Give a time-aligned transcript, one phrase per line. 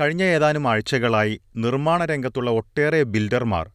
[0.00, 3.70] കഴിഞ്ഞ ഏതാനും ആഴ്ചകളായി നിർമ്മാണ രംഗത്തുള്ള ഒട്ടേറെ ബിൽഡർമാർ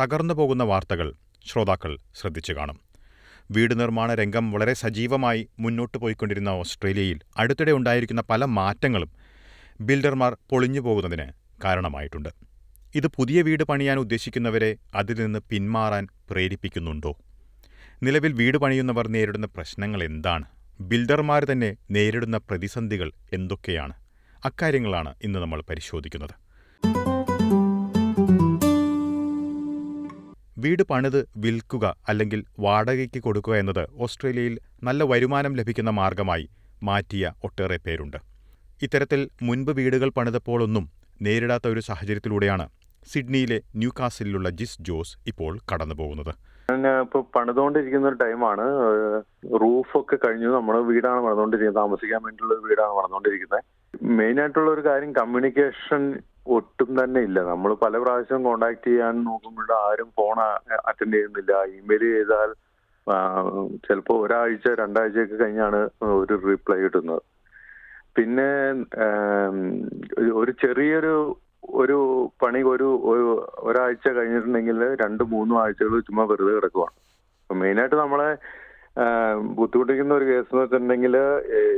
[0.00, 1.12] തകർന്നു പോകുന്ന വാർത്തകൾ
[1.46, 2.80] ശ്രോതാക്കൾ ശ്രദ്ധിച്ചു കാണും.
[3.50, 9.10] വീട് നിർമ്മാണ രംഗം വളരെ സജീവമായി മുന്നോട്ട് പോയിക്കൊണ്ടിരുന്ന ഓസ്ട്രേലിയയിൽ അടുത്തിടെ ഉണ്ടായിരിക്കുന്ന പല മാറ്റങ്ങളും
[9.80, 11.32] ബിൽഡർമാർ പൊളിഞ്ഞു പോകുന്നതിന്
[11.64, 12.28] കാരണമായിട്ടുണ്ട്.
[12.94, 17.18] ഇത് പുതിയ വീട് പണിയാൻ ഉദ്ദേശിക്കുന്നവരെ അതിൽ നിന്ന് പിന്മാറാൻ പ്രേരിപ്പിക്കുന്നുണ്ടോ?
[18.02, 20.44] നിലവിൽ വീട് പണിയുന്നവർ നേരിടുന്ന പ്രശ്നങ്ങൾ എന്താണ്?
[20.80, 24.05] ബിൽഡർമാർ തന്നെ നേരിടുന്ന പ്രതിസന്ധികൾ എന്തൊക്കെയാണ്?
[24.44, 26.34] അക്കാര്യങ്ങളാണ് ഇന്ന് നമ്മൾ പരിശോധിക്കുന്നത്.
[30.58, 36.48] വീട് പണിത് വിൽക്കുക അല്ലെങ്കിൽ വാടകയ്ക്ക് കൊടുക്കുക എന്നത് ഓസ്ട്രേലിയയിൽ നല്ല വരുമാനം ലഭിക്കുന്ന മാർഗമായി
[36.82, 38.16] മാറ്റിയ ഒട്ടേറെ പേരുണ്ട്.
[38.82, 40.90] ഇത്തരത്തിൽ മുൻപ് വീടുകൾ പണിതപ്പോഴൊന്നും
[41.22, 42.68] നേരിടാത്ത ഒരു സാഹചര്യത്തിലൂടെയാണ്
[43.12, 46.34] സിഡ്നിയിലെ ന്യൂ കാസിലുള്ള ജിസ് ജോസ് ഇപ്പോൾ കടന്നുപോകുന്നത്.
[47.00, 48.62] ഇപ്പൊ പണിതുകൊണ്ടിരിക്കുന്ന ഒരു ടൈമാണ്.
[49.62, 50.48] റൂഫൊക്കെ കഴിഞ്ഞു.
[50.48, 51.84] നമ്മൾ വീടാണ് പണിതുകൊണ്ടിരിക്കുന്നത്.
[51.84, 53.75] താമസിക്കാൻ വേണ്ടിയുള്ള വീടാണ് പണിതുകൊണ്ടിരിക്കുന്നത്.
[54.02, 57.42] മെയിൻ ആയിട്ടുള്ള ഒരു കാര്യം കമ്മ്യൂണിക്കേഷൻ ഒട്ടും തന്നെ ഇല്ല.
[57.42, 60.40] നമ്മൾ പല പ്രാവശ്യം കോണ്ടാക്ട് ചെയ്യാൻ നോക്കുമ്പോൾ ആരും ഫോൺ
[60.88, 61.52] അറ്റൻഡ് ചെയ്യുന്നില്ല.
[61.62, 62.52] ഇമെയിൽ ചെയ്താൽ
[63.86, 67.22] ചിലപ്പോൾ ഒരാഴ്ച രണ്ടാഴ്ചയൊക്കെ കഴിഞ്ഞാണ് ഒരു റിപ്ലൈ കിട്ടുന്നത്.
[68.16, 68.48] പിന്നെ
[70.32, 71.36] ഒരു ചെറിയൊരു
[71.74, 72.88] ഒരു പണി ഒരു
[73.58, 76.96] ഒരാഴ്ച കഴിഞ്ഞിട്ടുണ്ടെങ്കിൽ രണ്ട് മൂന്നും ആഴ്ചകൾ ചുമ്മാ വെറുതെ കിടക്കുവാണ്.
[77.50, 78.30] മെയിനായിട്ട് നമ്മളെ
[79.58, 81.14] ബുദ്ധിമുട്ടിക്കുന്ന ഒരു കേസ് എന്ന് വെച്ചിട്ടുണ്ടെങ്കിൽ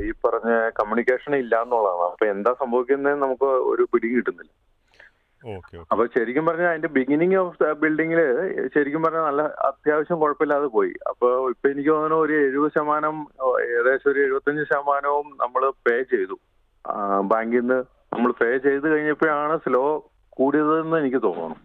[0.06, 4.52] ഈ പറഞ്ഞ കമ്മ്യൂണിക്കേഷൻ ഇല്ല എന്നുള്ളതാണ് അപ്പൊ എന്താ സംഭവിക്കുന്നത് നമുക്ക് ഒരു പിടി കിട്ടുന്നില്ല.
[5.92, 8.20] അപ്പൊ ശരിക്കും പറഞ്ഞാൽ അതിന്റെ ബിഗിനിങ് ഓഫ് ബിൽഡിങ്ങിൽ
[8.74, 10.94] ശരിക്കും പറഞ്ഞാൽ നല്ല അത്യാവശ്യം കുഴപ്പമില്ലാതെ പോയി.
[11.10, 13.16] അപ്പൊ ഇപ്പൊ എനിക്ക് തോന്നുന്നു ഒരു എഴുപത് ശതമാനം
[13.66, 16.36] ഏകദേശം ഒരു എഴുപത്തഞ്ച് ശതമാനവും നമ്മൾ പേ ചെയ്തു.
[17.32, 17.78] ബാങ്കിൽ നിന്ന്
[18.14, 19.84] നമ്മൾ പേ ചെയ്ത് കഴിഞ്ഞപ്പോഴാണ് സ്ലോ
[20.38, 21.58] കൂടിയതെന്ന് എനിക്ക് തോന്നുന്നു.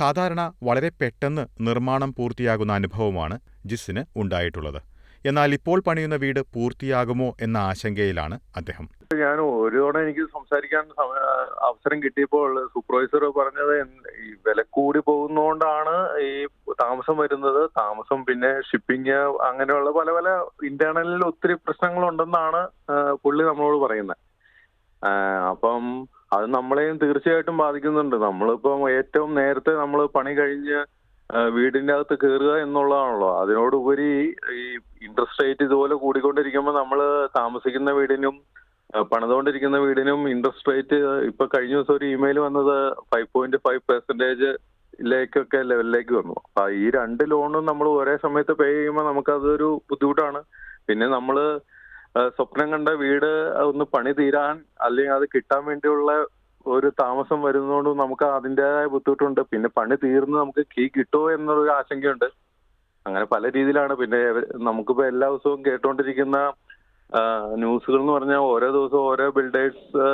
[0.00, 3.38] സാധാരണ വളരെ പെട്ടെന്ന് നിർമ്മാണം പൂർത്തിയാകുന്ന അനുഭവമാണ്
[3.70, 4.80] ജിസിന് ഉണ്ടായിട്ടുള്ളത്.
[5.28, 8.86] എന്നാൽ ഇപ്പോൾ പണിയുന്ന വീട് പൂർത്തിയാകുമോ എന്ന ആശങ്കയിലാണ് അദ്ദേഹം.
[9.22, 10.84] ഞാൻ ഒരു തവണ എനിക്ക് സംസാരിക്കാൻ
[11.68, 13.72] അവസരം കിട്ടിയപ്പോൾ സൂപ്പർവൈസർ പറഞ്ഞത്
[14.24, 15.94] ഈ വില കൂടി പോകുന്നതുകൊണ്ടാണ്
[16.26, 16.32] ഈ
[16.82, 17.62] താമസം വരുന്നത്.
[17.80, 19.18] താമസം പിന്നെ ഷിപ്പിംഗ്
[19.48, 20.28] അങ്ങനെയുള്ള പല പല
[20.70, 22.62] ഇന്റേണലിൽ ഒത്തിരി പ്രശ്നങ്ങളുണ്ടെന്നാണ്
[23.24, 24.20] പുള്ളി നമ്മളോട് പറയുന്നത്.
[25.52, 25.82] അപ്പം
[26.34, 28.16] അത് നമ്മളെയും തീർച്ചയായിട്ടും ബാധിക്കുന്നുണ്ട്.
[28.28, 30.80] നമ്മളിപ്പം ഏറ്റവും നേരത്തെ നമ്മൾ പണി കഴിഞ്ഞ്
[31.56, 33.28] വീടിന്റെ അകത്ത് കയറുക എന്നുള്ളതാണല്ലോ.
[33.42, 34.08] അതിനോടുപരി
[34.60, 34.64] ഈ
[35.06, 37.00] ഇൻട്രസ്റ്റ് റേറ്റ് ഇതുപോലെ കൂടിക്കൊണ്ടിരിക്കുമ്പോൾ നമ്മൾ
[37.38, 38.36] താമസിക്കുന്ന വീടിനും
[39.12, 40.98] പണിതുകൊണ്ടിരിക്കുന്ന വീടിനും ഇൻട്രസ്റ്റ് റേറ്റ്
[41.30, 42.76] ഇപ്പൊ കഴിഞ്ഞ ദിവസം ഒരു ഇമെയിൽ വന്നത്
[43.12, 44.50] ഫൈവ് പോയിന്റ് ഫൈവ് പെർസെന്റേജ്
[45.12, 46.36] ലേക്കൊക്കെ ലെവലിലേക്ക് വന്നു.
[46.46, 50.42] അപ്പൊ ഈ രണ്ട് ലോണും നമ്മൾ ഒരേ സമയത്ത് പേ ചെയ്യുമ്പോൾ നമുക്കതൊരു ബുദ്ധിമുട്ടാണ്.
[50.88, 51.36] പിന്നെ നമ്മൾ
[52.16, 53.30] സ്വപ്നം കണ്ട വീട്
[53.68, 56.10] ഒന്ന് പണി തീരാൻ അല്ലെങ്കിൽ അത് കിട്ടാൻ വേണ്ടിയുള്ള
[56.66, 59.40] ഒരു താമസം വരുന്നതുകൊണ്ട് നമുക്ക് അതിന്റെതായ ബുദ്ധിമുട്ടുണ്ട്.
[59.52, 62.28] പിന്നെ പണി തീർന്ന് നമുക്ക് കീ കിട്ടുമോ എന്നൊരു ആശങ്കയുണ്ട്.
[63.06, 63.94] അങ്ങനെ പല രീതിയിലാണ്.
[63.94, 64.20] പിന്നെ
[64.68, 66.38] നമുക്കിപ്പോ എല്ലാ ദിവസവും കേട്ടുകൊണ്ടിരിക്കുന്ന
[67.62, 70.04] ന്യൂസുകൾ എന്ന് പറഞ്ഞാൽ ഓരോ ദിവസവും ഓരോ ബിൽഡേഴ്സ്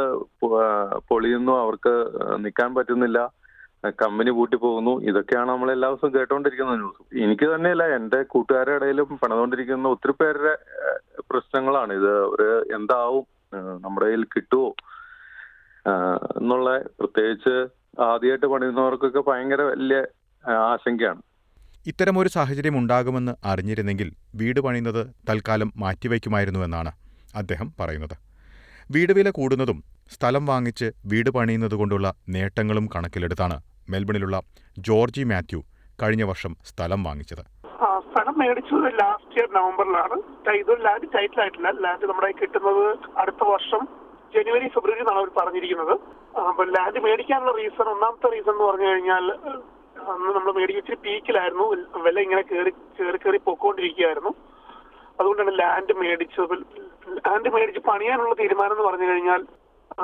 [1.10, 1.52] പൊളിയുന്നു.
[1.64, 1.94] അവർക്ക്
[2.44, 3.20] നിൽക്കാൻ പറ്റുന്നില്ല.
[4.00, 4.92] കമ്പനി പൂട്ടി പോകുന്നു.
[5.10, 7.02] ഇതൊക്കെയാണ് നമ്മൾ എല്ലാ ദിവസവും കേട്ടോണ്ടിരിക്കുന്ന ന്യൂസ്.
[7.24, 10.54] എനിക്ക് തന്നെയല്ല എന്റെ കൂട്ടുകാരുടെ ഇടയിലും പണിതുകൊണ്ടിരിക്കുന്ന ഒത്തിരി പേരുടെ
[11.30, 11.92] പ്രശ്നങ്ങളാണ്.
[12.00, 12.48] ഇത് ഒരു
[12.78, 13.24] എന്താവും
[13.84, 14.68] നമ്മുടെ കയ്യിൽ കിട്ടുമോ
[16.40, 16.70] എന്നുള്ള
[17.00, 17.54] പ്രത്യേകിച്ച്
[18.08, 20.00] ആദ്യമായിട്ട് പണിയുന്നവർക്കൊക്കെ ഭയങ്കര വലിയ
[20.72, 21.22] ആശങ്കയാണ്.
[21.90, 24.08] ഇത്തരം ഒരു സാഹചര്യം ഉണ്ടാകുമെന്ന് അറിഞ്ഞിരുന്നെങ്കിൽ
[24.40, 26.92] വീട് പണിയുന്നത് തൽക്കാലം മാറ്റിവെക്കുമായിരുന്നുവെന്നാണ്
[27.40, 28.14] അദ്ദേഹം പറയുന്നത്.
[28.94, 29.78] വീട് വില കൂടുന്നതും
[30.14, 33.56] സ്ഥലം വാങ്ങിച്ച് വീട് പണിയുന്നതുകൊണ്ടുള്ള നേട്ടങ്ങളും കണക്കിലെടുത്താണ്
[33.92, 34.38] മെൽബണിലുള്ള
[34.88, 35.60] ജോർജി മാത്യു
[36.02, 37.42] കഴിഞ്ഞ വർഷം സ്ഥലം വാങ്ങിച്ചത്.
[38.10, 40.16] സ്ഥലം മേടിച്ചത് ലാസ്റ്റ് ഇയർ നവംബറിലാണ്.
[40.60, 41.70] ഇത് ലാൻഡ് ടൈറ്റിൽ ആയിട്ടില്ല.
[41.84, 42.84] ലാൻഡ് നമ്മുടെ കിട്ടുന്നത്
[43.22, 43.82] അടുത്ത വർഷം
[44.34, 45.94] ജനുവരി ഫെബ്രുവരി എന്നാണ് അവർ പറഞ്ഞിരിക്കുന്നത്.
[46.48, 49.26] അപ്പൊ ലാൻഡ് മേടിക്കാനുള്ള റീസൺ ഒന്നാമത്തെ റീസൺ എന്ന് പറഞ്ഞു കഴിഞ്ഞാൽ
[50.10, 51.64] അന്ന് നമ്മൾ മേടിച്ച് ഇച്ചിരി പീക്കിലായിരുന്നു
[52.06, 54.32] വില ഇങ്ങനെ കയറി കയറി കയറി പൊക്കോണ്ടിരിക്കുകയായിരുന്നു
[55.20, 56.54] അതുകൊണ്ടാണ് ലാൻഡ് മേടിച്ചത്.
[57.16, 59.42] ലാൻഡ് മേടിച്ച് പണിയാനുള്ള തീരുമാനം എന്ന് പറഞ്ഞു കഴിഞ്ഞാൽ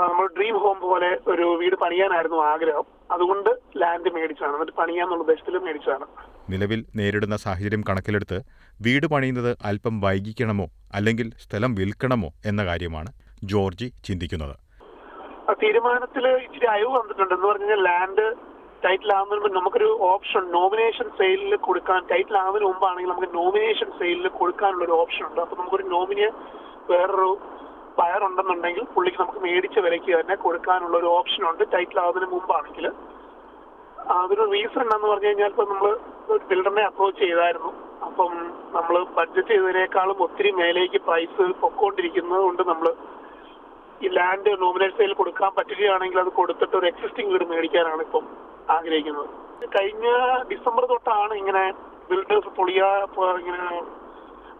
[0.02, 2.86] നമ്മൾ ഡ്രീം ഹോം പോലെ ഒരു വീട് പണിയാനായിരുന്നു ആഗ്രഹം.
[3.10, 6.06] അതുകൊണ്ട് ലാൻഡ് മേടിച്ചാണ് എന്നിട്ട് പണിയാന്നുള്ള ഉദ്ദേശത്തിൽ മേടിച്ചതാണ്.
[6.50, 8.38] നിലവിൽ നേരിടുന്ന സാഹചര്യം കണക്കിലെടുത്ത്
[8.86, 13.12] വീട് പണിയുന്നത് അല്പം വൈകിക്കണമോ അല്ലെങ്കിൽ സ്ഥലം വിൽക്കണമോ എന്ന കാര്യമാണ്
[13.44, 14.54] ജോർജി ചിന്തിക്കുന്നത്.
[15.62, 17.34] തീരുമാനത്തിൽ ഇച്ചിരി അയവ് വന്നിട്ടുണ്ട്.
[17.34, 18.26] എന്ന് പറഞ്ഞാൽ ലാൻഡ്
[18.84, 24.84] ടൈറ്റിൽ ആവുന്നതിന് മുമ്പ് നമുക്കൊരു ഓപ്ഷൻ നോമിനേഷൻ സെയിലിൽ കൊടുക്കാൻ ടൈറ്റിൽ ആവുന്നതിന് മുമ്പാണെങ്കിൽ നമുക്ക് നോമിനേഷൻ സെയിലിൽ കൊടുക്കാനുള്ള
[24.84, 25.40] ഒരു ഓപ്ഷൻ ഉണ്ട്.
[25.40, 26.30] അപ്പൊ നമുക്കൊരു നോമിനിയെ
[26.90, 27.30] വേറൊരു
[27.98, 31.62] ബയർ ഉണ്ടെന്നുണ്ടെങ്കിൽ പുള്ളിക്ക് നമുക്ക് മേടിച്ച വിലയ്ക്ക് തന്നെ കൊടുക്കാനുള്ള ഒരു ഓപ്ഷൻ ഉണ്ട്.
[31.74, 32.86] ടൈറ്റിൽ ആവുന്നതിന് മുമ്പാണെങ്കിൽ.
[34.16, 35.92] അതൊരു റീസൺ എന്താന്ന് പറഞ്ഞു കഴിഞ്ഞാൽ ഇപ്പൊ നമ്മൾ
[36.50, 37.70] ബിൽഡറിനെ അപ്രോച്ച് ചെയ്തായിരുന്നു.
[38.06, 38.32] അപ്പം
[38.76, 42.88] നമ്മൾ ബഡ്ജറ്റ് ചെയ്തതിനേക്കാളും ഒത്തിരി മേലേക്ക് പ്രൈസ് പൊക്കോണ്ടിരിക്കുന്നത് കൊണ്ട് നമ്മൾ
[44.04, 48.24] ഈ ലാൻഡ് നോമിനേറ്റ് സെയിൽ കൊടുക്കാൻ പറ്റുകയാണെങ്കിൽ അത് കൊടുത്തിട്ട് ഒരു എക്സിസ്റ്റിംഗ് വീട് മേടിക്കാനാണ് ഇപ്പം
[48.76, 49.30] ആഗ്രഹിക്കുന്നത്.
[49.76, 50.06] കഴിഞ്ഞ
[50.50, 51.62] ഡിസംബർ തൊട്ടാണ് ഇങ്ങനെ
[52.10, 52.88] ബിൽഡേഴ്സ് പൊളിയാ
[53.42, 53.68] ഇങ്ങനെ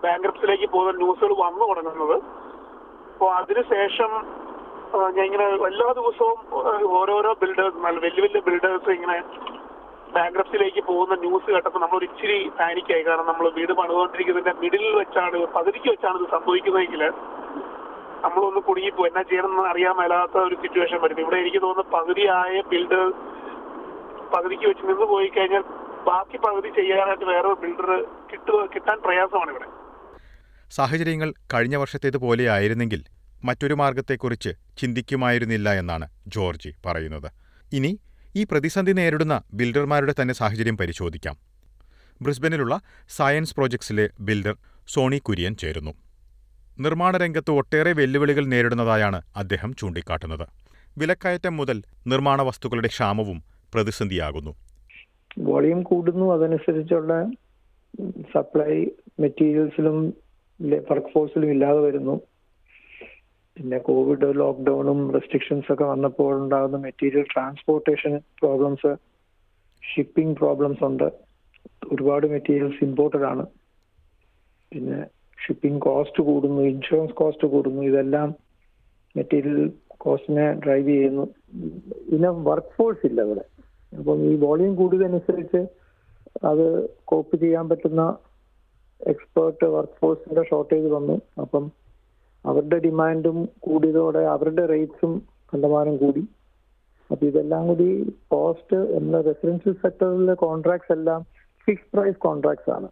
[0.05, 2.17] ബാങ്ക്രപ്സിലേക്ക് പോകുന്ന ന്യൂസുകൾ വന്നു തുടങ്ങുന്നത്.
[3.17, 4.11] അപ്പോൾ അതിനുശേഷം
[5.15, 6.39] ഞാൻ ഇങ്ങനെ എല്ലാ ദിവസവും
[6.97, 9.17] ഓരോരോ ബിൽഡേഴ്സ് വലിയ വലിയ ബിൽഡേഴ്സ് ഇങ്ങനെ
[10.17, 15.89] ബാങ്ക്രപ്സിലേക്ക് പോകുന്ന ന്യൂസ് കേട്ടപ്പോൾ നമ്മൾ ഒരു ഇച്ചിരി പാനിക്കായി കാരണം നമ്മൾ വീട് പണിതുകൊണ്ടിരിക്കുന്നതിന്റെ മിഡിലിൽ വെച്ചാണ് പതിരിക്ക്
[15.93, 17.03] വെച്ചാണ് ഇത് സംഭവിക്കുന്നതെങ്കിൽ
[18.25, 23.05] നമ്മളൊന്ന് കുടുങ്ങിപ്പോ എന്നാ ചെയ്യണമെന്ന് അറിയാൻ മേലാത്ത ഒരു സിറ്റുവേഷൻ വരുന്നത് ഇവിടെ എനിക്ക് തോന്നുന്നു പകുതിയായ ബിൽഡർ
[24.33, 25.65] പകുതിക്ക് വെച്ച് നിന്ന് പോയി കഴിഞ്ഞാൽ
[26.07, 27.91] ബാക്കി പകുതി ചെയ്യാനായിട്ട് വേറെ ബിൽഡർ
[28.31, 29.69] കിട്ടുക കിട്ടാൻ പ്രയാസമാണ് ഇവിടെ.
[30.71, 33.05] സാഹചര്യങ്ങൾ കഴിഞ്ഞ വർഷത്തേതുപോലെയായിരുന്നെങ്കിൽ
[33.45, 34.49] മറ്റൊരു മാർഗത്തെക്കുറിച്ച്
[34.79, 37.33] ചിന്തിക്കുമായിരുന്നില്ല എന്നാണ് ജോർജി പറയുന്നത്.
[37.73, 37.99] ഇനി
[38.37, 41.37] ഈ പ്രതിസന്ധി നേരിടുന്ന ബിൽഡർമാരുടെ തന്നെ സാഹചര്യം പരിശോധിക്കാം.
[42.23, 44.57] ബ്രിസ്ബനിലുള്ള സയൻസ് പ്രോജക്ട്സിലെ ബിൽഡർ
[44.89, 45.95] സോണി കുര്യൻ ചേരുന്നു.
[46.81, 50.49] നിർമ്മാണ രംഗത്ത് ഒട്ടേറെ വെല്ലുവിളികൾ നേരിടുന്നതായാണ് അദ്ദേഹം ചൂണ്ടിക്കാട്ടുന്നത്.
[50.99, 54.57] വിലക്കയറ്റം മുതൽ നിർമ്മാണ വസ്തുക്കളുടെ ക്ഷാമവും പ്രതിസന്ധിയാകുന്നു.
[55.39, 56.33] വോളിയം കൂടുന്നു.
[56.35, 57.31] അതനുസരിച്ചുള്ള
[58.35, 58.87] സപ്ലൈ
[59.21, 60.26] മെറ്റീരിയൽസിലും
[60.63, 62.21] വർക്ക് ഫോഴ്സിലും ഇല്ലാതെ വരുന്നു.
[63.57, 68.97] പിന്നെ കോവിഡ് ലോക്ക്ഡൌണും റെസ്ട്രിക്ഷൻസ് ഒക്കെ വന്നപ്പോൾ ഉണ്ടാകുന്ന material transportation problems
[69.95, 71.13] shipping problems ഉണ്ട്.
[71.93, 73.47] ഒരുപാട് മെറ്റീരിയൽസ് ഇമ്പോർട്ടഡ് ആണ്.
[74.73, 75.07] പിന്നെ
[75.47, 77.83] ഷിപ്പിംഗ് കോസ്റ്റ് കൂടുന്നു ഇൻഷുറൻസ് കോസ്റ്റ് കൂടുന്നു.
[77.83, 78.35] ഇതെല്ലാം
[79.17, 81.35] മെറ്റീരിയൽ കോസ്റ്റിനെ ഡ്രൈവ് ചെയ്യുന്നു.
[82.11, 83.41] പിന്നെ വർക്ക് ഫോഴ്സ് ഇല്ല ഇവിടെ.
[83.99, 85.67] അപ്പം ഈ വോളിയം കൂടിയതനുസരിച്ച്
[86.47, 88.17] അത് കോപ്പ് ചെയ്യാൻ പറ്റുന്ന
[89.01, 91.21] എക്സ്പേർട്ട് വർക്ക് ഫോഴ്സിന്റെ ഷോർട്ടേജ് വന്നു.
[91.41, 91.73] അപ്പം
[92.45, 95.23] അവരുടെ ഡിമാൻഡും കൂടിയതോടെ അവരുടെ റേറ്റ്സും
[95.55, 96.29] കണ്ടമാനം കൂടി.
[97.11, 101.23] അപ്പൊ ഇതെല്ലാം കൂടി കോസ്റ്റ് എന്ന റെസിഡൻഷ്യൽ സെക്ടറിലെ കോൺട്രാക്ട്സ് എല്ലാം
[101.67, 102.89] ഫിക്സ് പ്രൈസ് കോൺട്രാക്ട്സ് ആണ്.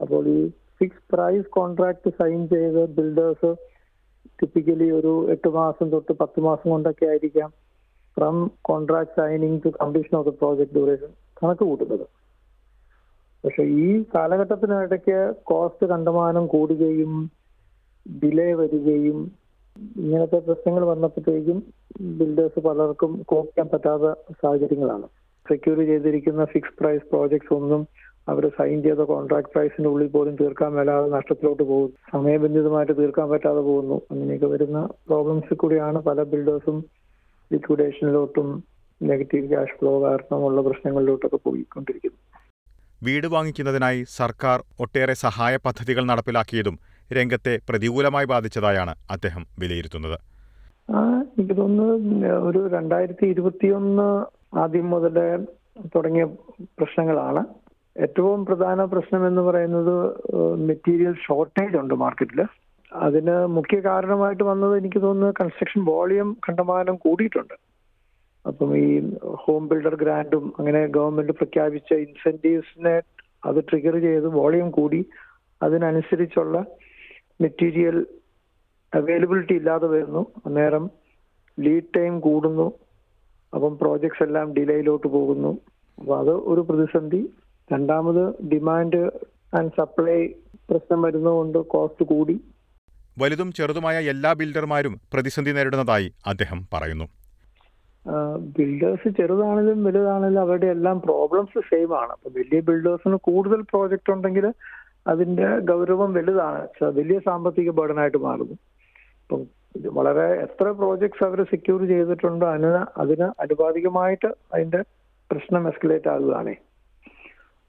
[0.00, 3.50] അപ്പോൾ ഈ ഫിക്സ് പ്രൈസ് കോൺട്രാക്ട് സൈൻ ചെയ്ത് ബിൽഡേഴ്സ്
[4.42, 7.50] ടിപ്പിക്കലി ഒരു എട്ട് മാസം തൊട്ട് പത്ത് മാസം കൊണ്ടൊക്കെ ആയിരിക്കാം
[8.16, 11.10] from contract signing to completion of the project duration
[11.42, 12.06] കണക്ക് കൂട്ടുന്നത്.
[13.44, 17.30] പക്ഷെ ഈ കാലഘട്ടത്തിനിടയ്ക്ക് കോസ്റ്റ് കണ്ടമാനം കൂടുകയും
[18.06, 19.18] ഡിലേ വരികയും
[19.98, 21.58] ഇങ്ങനത്തെ പ്രശ്നങ്ങൾ വന്നപ്പോഴത്തേക്കും
[22.00, 25.06] ബിൽഡേഴ്സ് പലർക്കും കോപ്പ് ചെയ്യാൻ പറ്റാത്ത സാഹചര്യങ്ങളാണ്.
[25.48, 27.86] സെക്യൂർ ചെയ്തിരിക്കുന്ന ഫിക്സ് പ്രൈസ് പ്രോജക്ട്സ് ഒന്നും
[28.28, 31.96] അവർ സൈൻ ചെയ്ത കോൺട്രാക്ട് പ്രൈസിന്റെ ഉള്ളിൽ പോലും തീർക്കാൻ മേലാതെ നഷ്ടത്തിലോട്ട് പോകുന്നു.
[32.12, 34.02] സമയബന്ധിതമായിട്ട് തീർക്കാൻ പറ്റാതെ പോകുന്നു.
[34.10, 36.84] അങ്ങനെയൊക്കെ വരുന്ന പ്രോബ്ലംസ് കൂടിയാണ് പല ബിൽഡേഴ്സും
[37.52, 38.64] ലിക്വിഡേഷനിലോട്ടും
[39.02, 42.18] നെഗറ്റീവ് ക്യാഷ് ഫ്ലോ കാരണമുള്ള പ്രശ്നങ്ങളിലോട്ടൊക്കെ പോയിക്കൊണ്ടിരിക്കുന്നു
[43.06, 46.76] വീട് വാങ്ങിക്കുന്നതിനായി സർക്കാർ ഒട്ടേറെ സഹായ പദ്ധതികൾ നടപ്പിലാക്കിയതും
[47.18, 50.18] രംഗത്തെ പ്രതികൂലമായി ബാധിച്ചതായാണ് അദ്ദേഹം വിലയിരുത്തുന്നത്.
[51.38, 51.54] എനിക്ക്
[52.48, 54.08] ഒരു രണ്ടായിരത്തി ഇരുപത്തിയൊന്ന്
[54.62, 55.16] ആദ്യം മുതൽ
[55.94, 56.24] തുടങ്ങിയ
[56.78, 57.42] പ്രശ്നങ്ങളാണ്.
[57.96, 59.94] ഏറ്റവും പ്രധാന പ്രശ്നം എന്ന് പറയുന്നത്
[60.68, 62.40] മെറ്റീരിയൽ ഷോർട്ടേജ് ഉണ്ട് മാർക്കറ്റിൽ
[62.92, 67.56] അതിന് മുഖ്യ കാരണമായിട്ട് വന്നത് എനിക്ക് തോന്നുന്നു കൺസ്ട്രക്ഷൻ വോളിയം കണ്ടമാനം കൂടിയിട്ടുണ്ട്.
[68.60, 73.02] അപ്പം ഈ ഹോം ബിൽഡർ ഗ്രാൻഡും അങ്ങനെ ഗവൺമെന്റ് പ്രഖ്യാപിച്ച ഇൻസെന്റീവ്സിനെ
[73.44, 75.06] അത് ട്രിഗർ ചെയ്ത് വോളിയം കൂടി
[75.62, 76.64] അതിനനുസരിച്ചുള്ള
[77.40, 78.06] മെറ്റീരിയൽ
[78.94, 80.26] അവൈലബിലിറ്റി ഇല്ലാതെ വരുന്നു.
[80.46, 80.90] അന്നേരം
[81.60, 82.72] ലീഡ് ടൈം കൂടുന്നു.
[83.54, 85.58] അപ്പം പ്രോജക്ട്സ് എല്ലാം ഡിലേയിലോട്ട് പോകുന്നു.
[85.98, 87.30] അപ്പൊ അത് ഒരു പ്രതിസന്ധി.
[87.72, 89.10] രണ്ടാമത് ഡിമാൻഡ്
[89.56, 90.26] ആൻഡ് സപ്ലൈ
[90.70, 92.40] പ്രശ്നം വരുന്നതുകൊണ്ട് കോസ്റ്റ് കൂടി.
[93.18, 97.19] വലുതും ചെറുതുമായ എല്ലാ ബിൽഡർമാരും പ്രതിസന്ധി നേരിടുന്നതായി അദ്ദേഹം പറയുന്നു.
[98.56, 102.12] ബിൽഡേഴ്സ് ചെറുതാണെങ്കിലും വലുതാണെങ്കിലും അവരുടെ എല്ലാം പ്രോബ്ലംസ് സെയിം ആണ്.
[102.12, 104.46] അപ്പൊ വലിയ ബിൽഡേഴ്സിന് കൂടുതൽ പ്രോജക്റ്റ് ഉണ്ടെങ്കിൽ
[105.06, 106.68] അതിന്റെ ഗൗരവം വലുതാണ്.
[106.82, 108.56] വലിയ സാമ്പത്തിക ബേഡനായിട്ട് മാറുന്നു.
[109.76, 114.80] ഇത് വളരെ എത്ര പ്രോജക്ട്സ് അവർ സെക്യൂർ ചെയ്തിട്ടുണ്ടോ അതിന് അതിന് അനുപാതികമായിട്ട് അതിന്റെ
[115.30, 116.54] പ്രശ്നം എസ്കലേറ്റ് ആകുകയാണേ.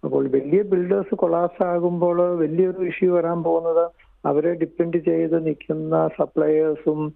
[0.03, 3.83] അപ്പോൾ വലിയ ബിൽഡേഴ്സ് കൊളാസ് ആകുമ്പോൾ വലിയൊരു ഇഷ്യൂ വരാൻ പോകുന്നത്
[4.25, 7.13] അവരെ ഡിപ്പെൻഡ് ചെയ്ത് നിൽക്കുന്ന സപ്ലയേഴ്സും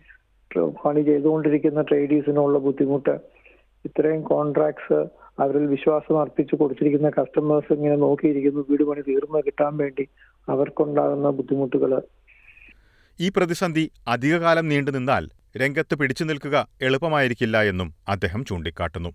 [0.83, 3.15] പണി ചെയ്തുകൊണ്ടിരിക്കുന്ന ട്രേഡീസിനുള്ള ബുദ്ധിമുട്ട്.
[3.85, 4.99] ഇത്രയും കോൺട്രാക്ട്സ്
[5.43, 10.05] അവരിൽ വിശ്വാസം അർപ്പിച്ച് കൊടുത്തിരിക്കുന്ന കസ്റ്റമേഴ്സ് ഇങ്ങനെ നോക്കിയിരിക്കുന്നു വീട് പണി തീർന്നു കിട്ടാൻ വേണ്ടി
[10.49, 11.93] അവർക്കുണ്ടാകുന്ന ബുദ്ധിമുട്ടുകൾ
[13.19, 15.25] ഈ പ്രതിസന്ധി അധികകാലം നീണ്ടു നിന്നാൽ
[15.61, 19.11] രംഗത്ത് പിടിച്ചു നിൽക്കുക എളുപ്പമായിരിക്കില്ല എന്നും അദ്ദേഹം ചൂണ്ടിക്കാട്ടുന്നു.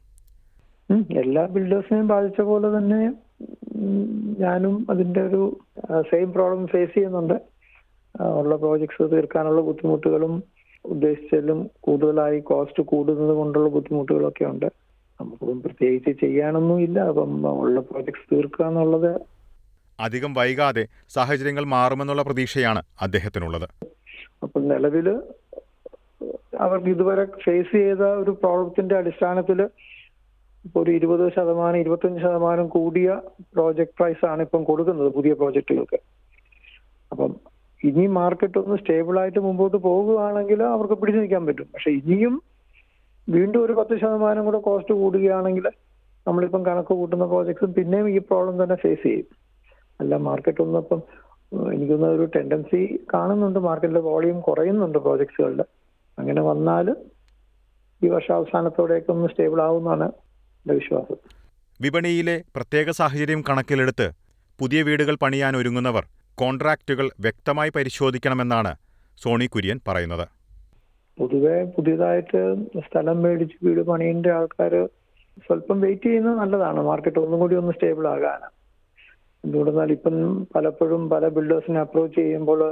[1.23, 3.01] എല്ലാ ബിൽഡേഴ്സിനെയും ബാധിച്ച പോലെ തന്നെ
[4.45, 5.43] ഞാനും അതിന്റെ ഒരു
[6.01, 7.37] സെയിം പ്രോബ്ലം ഫേസ് ചെയ്യുന്നുണ്ട്.
[8.41, 10.35] ഉള്ള പ്രോജക്ട്സ് തീർക്കാനുള്ള ബുദ്ധിമുട്ടുകളും
[10.85, 14.69] ഉദ്ദേശിച്ചാലും കൂടുതലായി കോസ്റ്റ് കൂടുന്നത് കൊണ്ടുള്ള ബുദ്ധിമുട്ടുകളൊക്കെ ഉണ്ട്.
[15.21, 17.01] നമുക്കിപ്പം പ്രത്യേകിച്ച് ചെയ്യാനൊന്നും ഇല്ല.
[17.01, 19.11] അപ്പം ഉള്ള പ്രോജക്ട്സ് തീർക്കുക എന്നുള്ളത്
[19.99, 23.67] അധികം വൈകാതെ സാഹചര്യങ്ങൾ മാറുമെന്നുള്ള പ്രതീക്ഷയാണ് അദ്ദേഹത്തിനുള്ളത്.
[24.43, 25.09] അപ്പം നിലവിൽ
[26.61, 29.61] അവർക്ക് ഇതുവരെ ഫേസ് ചെയ്ത ഒരു പ്രോബ്ലത്തിന്റെ അടിസ്ഥാനത്തിൽ
[30.65, 33.11] ഇപ്പോൾ ഒരു ഇരുപത് ശതമാനം ഇരുപത്തഞ്ച് ശതമാനം കൂടിയ
[33.55, 35.99] പ്രോജക്ട് പ്രൈസ് ആണ് ഇപ്പം കൊടുക്കുന്നത് പുതിയ പ്രോജക്റ്റുകൾക്ക്
[37.13, 37.31] അപ്പം
[37.85, 41.69] ഇനി മാർക്കറ്റ് ഒന്ന് സ്റ്റേബിൾ ആയിട്ട് മുമ്പോട്ട് പോകുകയാണെങ്കിൽ അവർക്ക് പിടിച്ചു നിൽക്കാൻ പറ്റും.
[41.75, 42.43] പക്ഷെ ഇനിയും
[43.29, 45.67] വീണ്ടും ഒരു പത്ത് ശതമാനം കൂടെ കോസ്റ്റ് കൂടുകയാണെങ്കിൽ
[46.27, 49.29] നമ്മളിപ്പം കണക്ക് കൂട്ടുന്ന പ്രോജക്ട്സും പിന്നെയും ഈ പ്രോബ്ലം തന്നെ ഫേസ് ചെയ്യും.
[50.01, 51.01] അല്ല മാർക്കറ്റ് ഒന്നും ഇപ്പം
[51.73, 52.81] എനിക്കൊന്ന് ഒരു ടെൻഡൻസി
[53.15, 53.59] കാണുന്നുണ്ട്.
[53.59, 55.65] മാർക്കറ്റിലെ വോളിയം കുറയുന്നുണ്ട് പ്രോജക്ട്സുകളുടെ
[56.19, 56.97] അങ്ങനെ വന്നാൽ
[58.03, 60.07] ഈ വർഷാവസാനത്തോടെയൊക്കെ ഒന്ന് സ്റ്റേബിൾ ആവുമെന്നാണ്
[60.61, 61.19] എന്റെ വിശ്വാസം.
[61.81, 64.07] വിപണിയിലെ പ്രത്യേക സാഹചര്യം കണക്കിലെടുത്ത്
[64.59, 66.05] പുതിയ വീടുകൾ പണിയാൻ ഒരുങ്ങുന്നവർ
[66.39, 68.73] കോൺട്രാക്റ്റുകൾ വ്യക്തമായി പരിശോധിക്കണമെന്നാണ്
[69.19, 70.27] സോണി കുര്യൻ പറയുന്നത്.
[71.19, 72.41] പൊതുവെ പുതിയതായിട്ട്
[72.87, 74.75] സ്ഥലം മേടിച്ച് വീട് പണിയേണ്ട ആൾക്കാർ
[75.47, 76.81] സ്വല്പം വെയിറ്റ് ചെയ്യുന്നത് നല്ലതാണ്.
[76.89, 78.41] മാർക്കറ്റ് ഒന്നും കൂടി ഒന്ന് സ്റ്റേബിൾ ആകാൻ
[79.45, 80.17] എന്തുകൊണ്ടെന്നാൽ ഇപ്പം
[80.55, 82.63] പലപ്പോഴും പല ബിൽഡേഴ്സിനെ അപ്രോച്ച് ചെയ്യുമ്പോൾ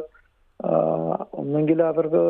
[1.41, 2.23] ഒന്നെങ്കിൽ അവർക്ക്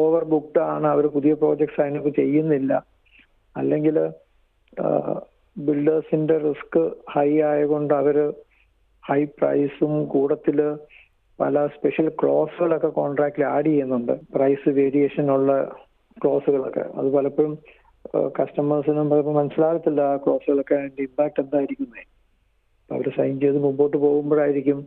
[0.00, 2.72] ഓവർ ബുക്ക്ഡ് ആണ് അവർ പുതിയ പ്രോജക്ട്സ് അതിനൊക്കെ ചെയ്യുന്നില്ല.
[3.56, 3.96] അല്ലെങ്കിൽ
[5.56, 6.82] ബിൽഡേഴ്സിന്റെ റിസ്ക്
[7.14, 8.16] ഹൈ ആയതുകൊണ്ട് അവർ
[9.08, 10.58] ഹൈ പ്രൈസും കൂടത്തിൽ
[11.40, 14.12] പല സ്പെഷ്യൽ ക്ലോസുകളൊക്കെ കോൺട്രാക്റ്റിൽ ആഡ് ചെയ്യുന്നുണ്ട്.
[14.34, 15.52] പ്രൈസ് വേരിയേഷൻ ഉള്ള
[16.22, 17.52] ക്ലോസുകളൊക്കെ അത് പലപ്പോഴും
[18.38, 22.02] കസ്റ്റമേഴ്സിനും പലപ്പോൾ മനസ്സിലാകത്തില്ല ആ ക്ലോസുകളൊക്കെ അതിന്റെ ഇമ്പാക്ട് എന്തായിരിക്കുന്നേ.
[22.90, 24.78] അവർ സൈൻ ചെയ്ത് മുമ്പോട്ട് പോകുമ്പോഴായിരിക്കും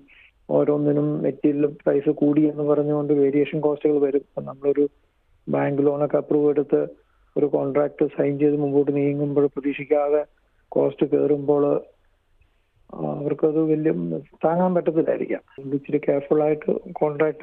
[0.50, 4.24] ഓരോന്നിനും മെറ്റീരിയൽ പ്രൈസ് കൂടി എന്ന് പറഞ്ഞുകൊണ്ട് വേരിയേഷൻ കോസ്റ്റുകൾ വരും.
[4.30, 4.86] അപ്പം നമ്മളൊരു
[5.48, 6.82] ബാങ്ക് ലോണൊക്കെ അപ്രൂവ് എടുത്ത്
[7.38, 10.22] ഒരു കോൺട്രാക്ട് സൈൻ ചെയ്ത് മുമ്പോട്ട് നീങ്ങുമ്പോൾ പ്രതീക്ഷിക്കാതെ
[10.72, 11.64] കോസ്റ്റ് കയറുമ്പോൾ
[12.94, 13.92] അവർക്കത് വലിയ
[14.46, 15.42] താങ്ങാൻ പറ്റത്തില്ലായിരിക്കാം.
[15.60, 16.72] ഇച്ചിരി കെയർഫുൾ ആയിട്ട്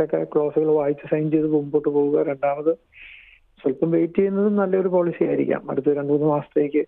[0.03, 2.27] ഒക്കെ ക്ലോസുകൾ വായിച്ച് സൈൻ ചെയ്ത് മുമ്പോട്ട് പോവുക.
[2.27, 2.75] രണ്ടാമത്
[3.63, 5.71] സ്വല്പം വെയിറ്റ് ചെയ്യുന്നതും നല്ലൊരു പോളിസി ആയിരിക്കാം.
[5.71, 6.85] അടുത്ത രണ്ടു മൂന്ന് മാസത്തേക്ക്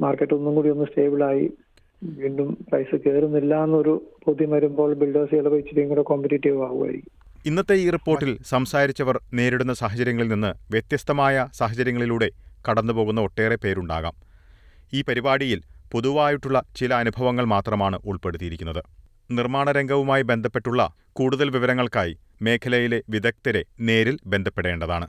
[0.00, 1.52] മാർക്കറ്റ് ഒന്നും കൂടി ഒന്ന് സ്റ്റേബിളായി
[2.04, 7.12] വീണ്ടും പ്രൈസ് കയറുന്നില്ല എന്നൊരു ബോധ്യം വരുമ്പോൾ ബിൽഡേഴ്സ് ഇച്ചിരിയും കൂടെ കോമ്പറ്റേറ്റീവ് ആവുമായിരിക്കും.
[7.46, 12.30] ഇന്നത്തെ ഈ റിപ്പോർട്ടിൽ സംസാരിച്ചവർ നേരിടുന്ന സാഹചര്യങ്ങളിൽ നിന്ന് വ്യത്യസ്തമായ സാഹചര്യങ്ങളിലൂടെ
[12.70, 14.12] കടന്നുപോകുന്ന ഒട്ടേറെ പേരുണ്ടാകാം.
[14.92, 15.60] ഈ പരിപാടിയിൽ
[15.92, 18.82] പൊതുവായിട്ടുള്ള ചില അനുഭവങ്ങൾ മാത്രമാണ് ഉൾപ്പെടുത്തിയിരിക്കുന്നത്.
[19.30, 25.08] നിർമ്മാണ രംഗവുമായി ബന്ധപ്പെട്ടുള്ള കൂടുതൽ വിവരങ്ങൾക്കായി മേഖലയിലെ വിദഗ്ധരെ നേരിൽ ബന്ധപ്പെടേണ്ടതാണ്.